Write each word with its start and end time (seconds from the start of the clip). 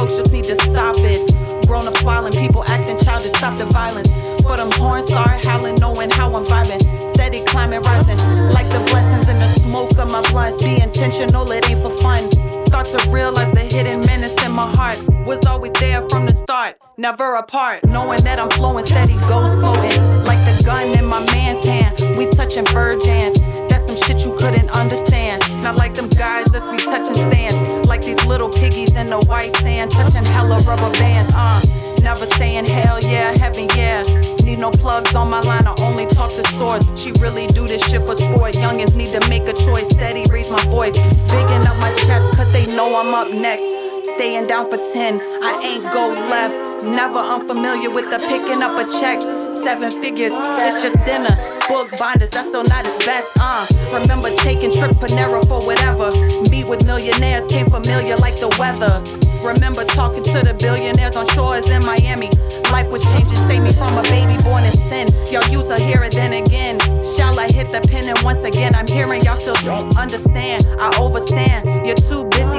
folks 0.00 0.16
just 0.16 0.32
need 0.32 0.44
to 0.44 0.54
stop 0.56 0.96
it. 0.98 1.20
Grown 1.66 1.86
ups 1.86 2.02
wildin', 2.02 2.32
people 2.32 2.64
acting 2.68 2.96
childish, 2.96 3.32
stop 3.32 3.58
the 3.58 3.66
violence. 3.66 4.08
For 4.42 4.56
them 4.56 4.72
horns 4.72 5.06
start 5.06 5.44
howling, 5.44 5.76
knowing 5.78 6.10
how 6.10 6.34
I'm 6.34 6.44
vibing. 6.44 6.80
Steady 7.14 7.44
climbing, 7.44 7.82
rising. 7.82 8.16
Like 8.56 8.68
the 8.68 8.80
blessings 8.90 9.28
in 9.28 9.38
the 9.38 9.48
smoke 9.60 9.98
of 9.98 10.10
my 10.10 10.22
blunts. 10.30 10.62
Be 10.62 10.80
intentional, 10.80 11.50
it 11.52 11.68
ain't 11.68 11.80
for 11.80 11.94
fun. 11.98 12.30
Start 12.64 12.86
to 12.88 13.10
realize 13.10 13.52
the 13.52 13.60
hidden 13.60 14.00
menace 14.06 14.36
in 14.42 14.52
my 14.52 14.74
heart 14.76 14.98
was 15.26 15.44
always 15.44 15.72
there 15.74 16.00
from 16.08 16.24
the 16.24 16.32
start. 16.32 16.78
Never 16.96 17.36
apart, 17.36 17.84
knowing 17.84 18.22
that 18.24 18.38
I'm 18.38 18.50
flowing, 18.50 18.86
steady 18.86 19.18
goes 19.28 19.54
floating. 19.56 20.00
Like 20.24 20.40
the 20.48 20.59
little 28.30 28.48
piggies 28.48 28.94
in 28.94 29.10
the 29.10 29.18
white 29.26 29.54
sand, 29.56 29.90
touching 29.90 30.24
hella 30.24 30.60
rubber 30.60 30.90
bands. 30.92 31.34
Uh, 31.34 31.60
never 32.00 32.26
saying 32.38 32.64
hell 32.64 33.00
yeah, 33.00 33.36
heaven 33.38 33.68
yeah. 33.74 34.04
Need 34.44 34.60
no 34.60 34.70
plugs 34.70 35.16
on 35.16 35.28
my 35.28 35.40
line, 35.40 35.66
I 35.66 35.74
only 35.82 36.06
talk 36.06 36.30
the 36.36 36.46
source. 36.56 36.86
She 36.94 37.10
really 37.20 37.48
do 37.48 37.66
this 37.66 37.82
shit 37.90 38.02
for 38.02 38.14
sport. 38.14 38.54
Youngins 38.54 38.94
need 38.94 39.12
to 39.18 39.28
make 39.28 39.48
a 39.48 39.52
choice, 39.52 39.88
steady 39.90 40.22
raise 40.30 40.48
my 40.48 40.64
voice. 40.66 40.96
Bigging 41.34 41.66
up 41.66 41.76
my 41.78 41.92
chest, 42.06 42.36
cause 42.36 42.50
they 42.52 42.66
know 42.76 42.94
I'm 42.94 43.12
up 43.12 43.32
next. 43.34 43.66
Staying 44.14 44.46
down 44.46 44.70
for 44.70 44.78
10, 44.78 45.20
I 45.42 45.60
ain't 45.64 45.92
go 45.92 46.08
left. 46.30 46.84
Never 46.84 47.18
unfamiliar 47.18 47.90
with 47.90 48.10
the 48.10 48.18
picking 48.18 48.62
up 48.62 48.78
a 48.78 48.88
check. 49.00 49.20
Seven 49.50 49.90
figures, 49.90 50.32
it's 50.32 50.82
just 50.82 51.04
dinner. 51.04 51.59
Book 51.70 51.96
binders, 51.98 52.30
that's 52.30 52.48
still 52.48 52.64
not 52.64 52.84
his 52.84 52.98
best, 53.06 53.30
uh. 53.40 53.64
Remember 53.92 54.28
taking 54.38 54.72
trips 54.72 54.94
Panera 54.94 55.40
for 55.46 55.64
whatever. 55.64 56.10
Meet 56.50 56.66
with 56.66 56.84
millionaires, 56.84 57.46
came 57.46 57.70
familiar 57.70 58.16
like 58.16 58.34
the 58.40 58.48
weather. 58.58 58.98
Remember 59.40 59.84
talking 59.84 60.24
to 60.24 60.42
the 60.42 60.52
billionaires 60.54 61.14
on 61.14 61.26
shores 61.28 61.68
in 61.68 61.86
Miami. 61.86 62.28
Life 62.72 62.90
was 62.90 63.04
changing, 63.04 63.36
save 63.36 63.62
me 63.62 63.70
from 63.70 63.96
a 63.96 64.02
baby 64.02 64.36
born 64.42 64.64
in 64.64 64.72
sin. 64.72 65.06
Y'all 65.30 65.46
use 65.48 65.68
her 65.70 65.78
here 65.78 66.02
and 66.02 66.12
then 66.12 66.32
again. 66.32 66.80
Shall 67.04 67.38
I 67.38 67.46
hit 67.46 67.70
the 67.70 67.80
pin 67.88 68.08
and 68.08 68.18
once 68.22 68.42
again 68.42 68.74
I'm 68.74 68.88
hearing 68.88 69.22
y'all 69.22 69.36
still 69.36 69.54
don't 69.62 69.96
understand. 69.96 70.66
I 70.80 70.90
overstand. 70.98 71.86
You're 71.86 71.94
too 71.94 72.24
busy 72.30 72.49